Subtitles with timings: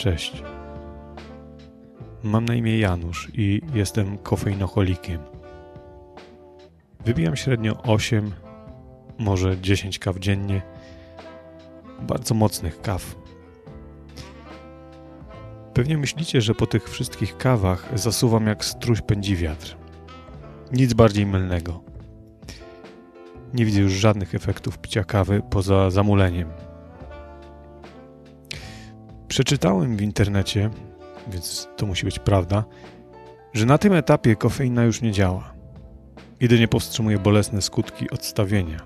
[0.00, 0.42] Cześć.
[2.22, 5.20] Mam na imię Janusz i jestem kofeinoholikiem.
[7.04, 8.32] Wybijam średnio 8,
[9.18, 10.62] może 10 kaw dziennie.
[12.02, 13.16] Bardzo mocnych kaw.
[15.74, 19.76] Pewnie myślicie, że po tych wszystkich kawach zasuwam jak struś pędzi wiatr.
[20.72, 21.82] Nic bardziej mylnego.
[23.54, 26.69] Nie widzę już żadnych efektów picia kawy poza zamuleniem.
[29.30, 30.70] Przeczytałem w internecie,
[31.32, 32.64] więc to musi być prawda,
[33.52, 35.52] że na tym etapie kofeina już nie działa.
[36.40, 38.80] Jedynie powstrzymuje bolesne skutki odstawienia.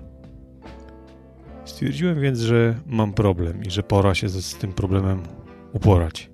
[1.65, 5.23] Stwierdziłem więc, że mam problem i że pora się z tym problemem
[5.73, 6.29] uporać.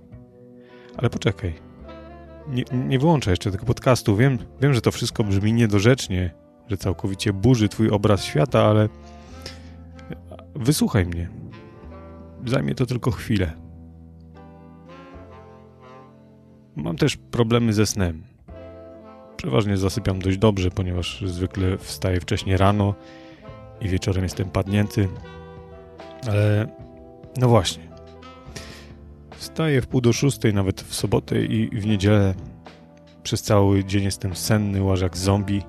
[0.97, 1.53] Ale poczekaj.
[2.47, 4.15] Nie, nie wyłączaj jeszcze tego podcastu.
[4.15, 6.33] Wiem, wiem, że to wszystko brzmi niedorzecznie,
[6.67, 8.89] że całkowicie burzy twój obraz świata, ale
[10.55, 11.29] wysłuchaj mnie.
[12.45, 13.60] Zajmie to tylko chwilę.
[16.75, 18.23] Mam też problemy ze snem.
[19.37, 22.95] Przeważnie zasypiam dość dobrze, ponieważ zwykle wstaję wcześniej rano
[23.81, 25.07] i wieczorem jestem padnięty.
[26.27, 26.67] Ale
[27.37, 27.83] no właśnie.
[29.35, 32.33] Wstaję w pół do szóstej, nawet w sobotę i w niedzielę.
[33.23, 35.61] Przez cały dzień jestem senny, łażę jak zombie,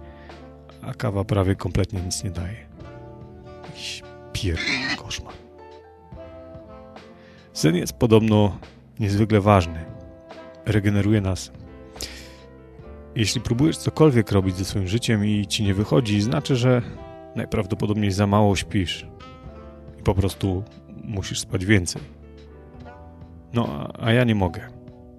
[0.83, 2.67] a kawa prawie kompletnie nic nie daje.
[3.69, 5.35] Jakiś pierdolny koszmar.
[7.53, 8.59] Sen jest podobno
[9.01, 9.92] niezwykle ważny.
[10.67, 11.53] Regeneruje nas.
[13.17, 16.83] Jeśli próbujesz cokolwiek robić ze swoim życiem i ci nie wychodzi, znaczy, że
[17.37, 19.07] najprawdopodobniej za mało śpisz
[20.01, 20.65] i po prostu
[21.05, 22.03] musisz spać więcej.
[23.53, 24.69] No, a ja nie mogę.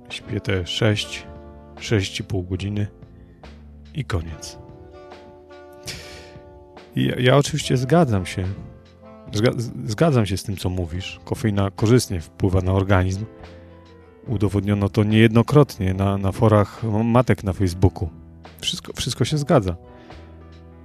[0.09, 1.27] Śpię te 6,
[1.75, 2.87] 6,5 godziny
[3.93, 4.57] i koniec.
[6.95, 8.45] Ja, ja, oczywiście zgadzam się.
[9.85, 11.19] Zgadzam się z tym, co mówisz.
[11.25, 13.25] Kofeina korzystnie wpływa na organizm.
[14.27, 18.09] Udowodniono to niejednokrotnie na, na forach matek na Facebooku.
[18.61, 19.75] Wszystko, wszystko się zgadza.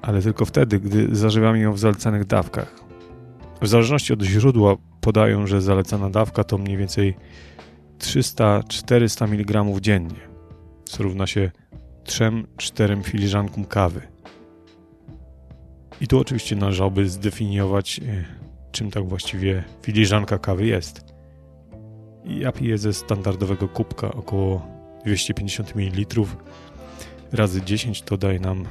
[0.03, 2.75] Ale tylko wtedy, gdy zażywamy ją w zalecanych dawkach.
[3.63, 7.15] W zależności od źródła podają, że zalecana dawka to mniej więcej
[7.99, 10.21] 300-400 mg dziennie,
[10.85, 11.51] co równa się
[12.05, 14.01] 3-4 filiżankom kawy.
[16.01, 18.25] I tu oczywiście należałoby zdefiniować, e,
[18.73, 21.08] czym tak właściwie filiżanka kawy jest.
[22.25, 24.67] Ja piję ze standardowego kubka około
[25.05, 26.25] 250 ml.
[27.33, 28.65] Razy 10 to daje nam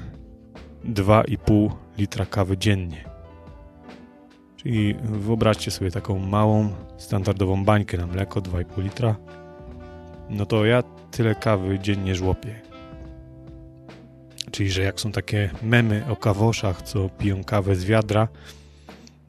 [0.85, 3.03] 2,5 litra kawy dziennie.
[4.55, 9.15] Czyli wyobraźcie sobie taką małą, standardową bańkę na mleko 2,5 litra.
[10.29, 12.61] No to ja tyle kawy dziennie żłopię.
[14.51, 18.27] Czyli, że jak są takie memy o kawoszach, co piją kawę z wiadra,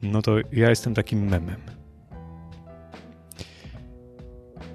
[0.01, 1.78] no to ja jestem takim memem.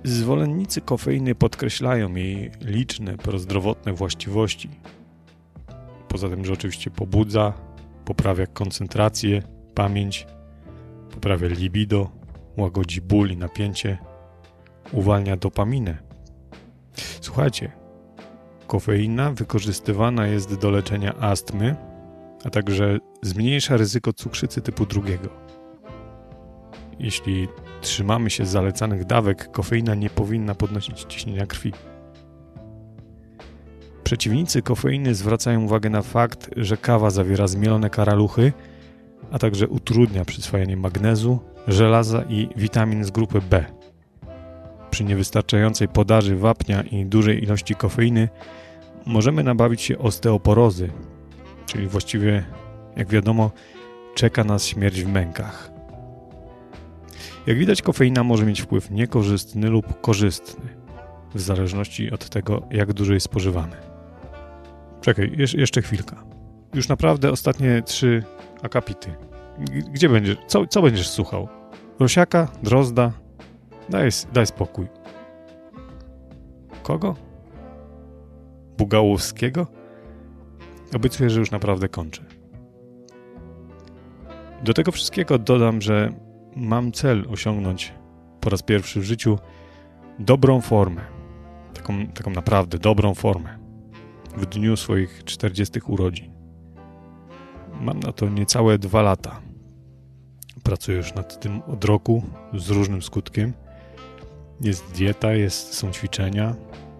[0.04, 4.70] Zwolennicy kofeiny podkreślają jej liczne prozdrowotne właściwości.
[6.08, 7.52] Poza tym, że oczywiście pobudza,
[8.04, 9.42] poprawia koncentrację,
[9.74, 10.26] pamięć,
[11.10, 12.10] poprawia libido,
[12.56, 13.98] łagodzi ból i napięcie,
[14.92, 15.98] uwalnia dopaminę.
[17.20, 17.72] Słuchajcie,
[18.66, 21.76] kofeina wykorzystywana jest do leczenia astmy,
[22.44, 25.28] a także zmniejsza ryzyko cukrzycy typu drugiego.
[26.98, 27.48] Jeśli
[27.80, 31.72] trzymamy się zalecanych dawek, kofeina nie powinna podnosić ciśnienia krwi.
[34.04, 38.52] Przeciwnicy kofeiny zwracają uwagę na fakt, że kawa zawiera zmielone karaluchy,
[39.30, 41.38] a także utrudnia przyswajanie magnezu,
[41.68, 43.64] żelaza i witamin z grupy B.
[44.90, 48.28] Przy niewystarczającej podaży wapnia i dużej ilości kofeiny
[49.06, 50.90] możemy nabawić się osteoporozy,
[51.66, 52.44] czyli właściwie,
[52.96, 53.50] jak wiadomo,
[54.14, 55.73] czeka nas śmierć w mękach.
[57.46, 60.68] Jak widać, kofeina może mieć wpływ niekorzystny lub korzystny,
[61.34, 63.76] w zależności od tego, jak dużo jej spożywamy.
[65.00, 66.24] Czekaj, jeszcze chwilka.
[66.74, 68.22] Już naprawdę ostatnie trzy
[68.62, 69.14] akapity.
[69.92, 70.36] Gdzie będziesz?
[70.46, 71.48] Co, co będziesz słuchał?
[72.00, 72.48] Rosiaka?
[72.62, 73.12] Drozda?
[73.88, 74.86] Daj, daj spokój.
[76.82, 77.16] Kogo?
[78.78, 79.66] Bugałowskiego?
[80.96, 82.22] Obiecuję, że już naprawdę kończę.
[84.62, 86.12] Do tego wszystkiego dodam, że
[86.56, 87.92] mam cel osiągnąć
[88.40, 89.38] po raz pierwszy w życiu
[90.18, 91.00] dobrą formę.
[91.74, 93.58] Taką, taką naprawdę dobrą formę.
[94.36, 96.32] W dniu swoich 40 urodzin.
[97.80, 99.40] Mam na to niecałe dwa lata.
[100.62, 102.22] Pracuję już nad tym od roku
[102.54, 103.52] z różnym skutkiem.
[104.60, 106.54] Jest dieta, jest, są ćwiczenia.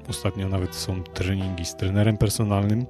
[0.08, 2.86] Ostatnio nawet są treningi z trenerem personalnym,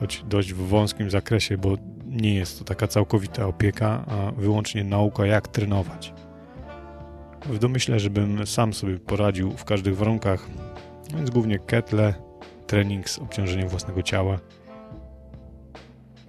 [0.00, 1.76] choć dość w wąskim zakresie, bo
[2.16, 6.14] nie jest to taka całkowita opieka, a wyłącznie nauka, jak trenować.
[7.46, 10.48] w domyśle, żebym sam sobie poradził w każdych warunkach,
[11.14, 12.14] więc głównie ketle,
[12.66, 14.38] trening z obciążeniem własnego ciała.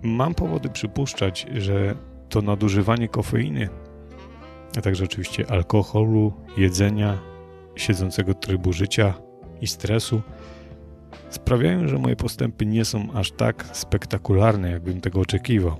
[0.01, 1.95] Mam powody przypuszczać, że
[2.29, 3.69] to nadużywanie kofeiny,
[4.77, 7.17] a także oczywiście alkoholu, jedzenia,
[7.75, 9.13] siedzącego trybu życia
[9.61, 10.21] i stresu
[11.29, 15.77] sprawiają, że moje postępy nie są aż tak spektakularne, jakbym tego oczekiwał.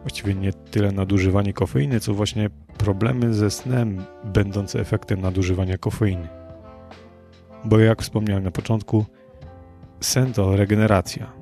[0.00, 6.28] Właściwie nie tyle nadużywanie kofeiny, co właśnie problemy ze snem, będące efektem nadużywania kofeiny.
[7.64, 9.04] Bo jak wspomniałem na początku,
[10.00, 11.32] sen to regeneracja.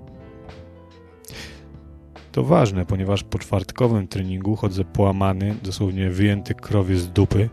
[2.32, 7.50] To ważne, ponieważ po czwartkowym treningu chodzę połamany, dosłownie wyjęty krowie z dupy,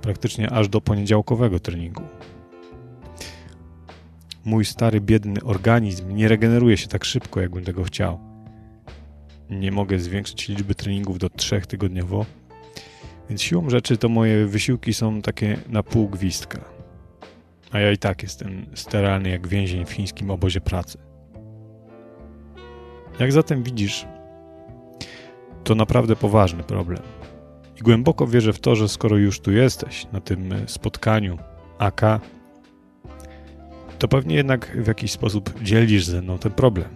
[0.00, 2.02] praktycznie aż do poniedziałkowego treningu.
[4.44, 8.18] Mój stary, biedny organizm nie regeneruje się tak szybko, jakbym tego chciał.
[9.50, 12.26] Nie mogę zwiększyć liczby treningów do trzech tygodniowo,
[13.28, 16.64] więc siłą rzeczy to moje wysiłki są takie na pół gwizdka.
[17.72, 20.98] A ja i tak jestem steralny jak więzień w chińskim obozie pracy.
[23.18, 24.06] Jak zatem widzisz,
[25.64, 27.02] to naprawdę poważny problem.
[27.80, 31.38] I głęboko wierzę w to, że skoro już tu jesteś, na tym spotkaniu
[31.78, 32.00] AK,
[34.02, 36.88] to pewnie jednak w jakiś sposób dzielisz ze mną ten problem.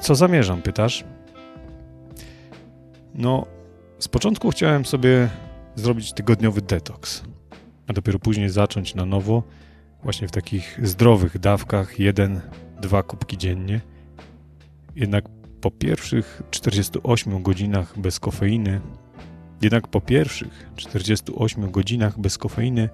[0.00, 1.04] Co zamierzam, pytasz?
[3.14, 3.46] No,
[3.98, 5.28] z początku chciałem sobie
[5.74, 7.22] zrobić tygodniowy detoks,
[7.86, 9.42] a dopiero później zacząć na nowo,
[10.02, 12.40] właśnie w takich zdrowych dawkach, jeden,
[12.80, 13.80] dwa kubki dziennie.
[14.96, 15.24] Jednak
[15.60, 18.80] po pierwszych 48 godzinach bez kofeiny,
[19.62, 22.88] jednak po pierwszych 48 godzinach bez kofeiny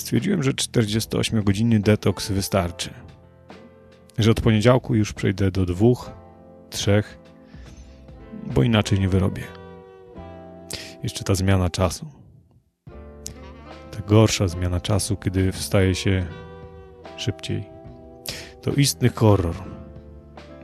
[0.00, 2.90] stwierdziłem, że 48-godzinny detoks wystarczy.
[4.18, 6.10] Że od poniedziałku już przejdę do dwóch,
[6.70, 7.18] trzech,
[8.54, 9.42] bo inaczej nie wyrobię.
[11.02, 12.06] Jeszcze ta zmiana czasu.
[13.90, 16.26] Ta gorsza zmiana czasu, kiedy wstaje się
[17.16, 17.64] szybciej.
[18.62, 19.56] To istny horror.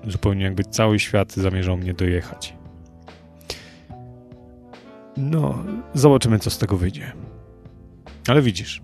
[0.06, 2.56] Zupełnie jakby cały świat zamierzał mnie dojechać.
[5.16, 7.12] No, zobaczymy, co z tego wyjdzie.
[8.28, 8.82] Ale widzisz,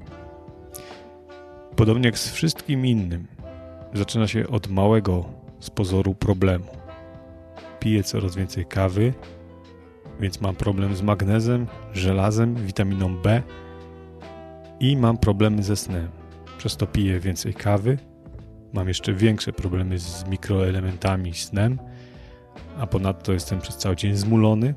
[1.82, 3.26] podobnie jak z wszystkim innym,
[3.94, 5.25] zaczyna się od małego
[5.61, 6.64] z pozoru problemu.
[7.81, 9.12] Piję coraz więcej kawy,
[10.20, 13.43] więc mam problem z magnezem, żelazem, witaminą B
[14.81, 16.08] i mam problemy ze snem.
[16.58, 17.99] Przez to piję więcej kawy,
[18.73, 21.78] mam jeszcze większe problemy z mikroelementami i snem,
[22.78, 24.75] a ponadto jestem przez cały dzień zmulony.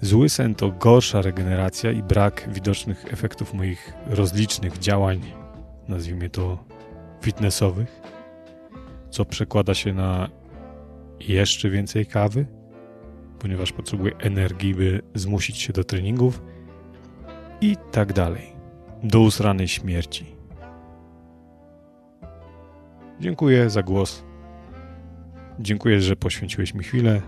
[0.00, 5.43] Zły sen to gorsza regeneracja i brak widocznych efektów moich rozlicznych działań,
[5.88, 6.64] nazwijmy to
[7.20, 8.00] fitnessowych,
[9.10, 10.28] co przekłada się na
[11.20, 12.46] jeszcze więcej kawy,
[13.38, 16.42] ponieważ potrzebuję energii, by zmusić się do treningów
[17.60, 18.54] i tak dalej.
[19.02, 20.26] Do usranej śmierci.
[23.20, 24.24] Dziękuję za głos.
[25.60, 27.22] Dziękuję, że poświęciłeś mi chwilę,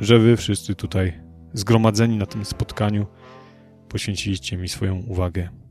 [0.00, 1.12] że wy wszyscy tutaj
[1.52, 3.06] zgromadzeni na tym spotkaniu
[3.88, 5.63] poświęciliście mi swoją uwagę.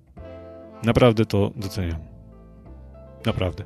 [0.83, 1.99] Naprawdę to doceniam.
[3.25, 3.63] Naprawdę.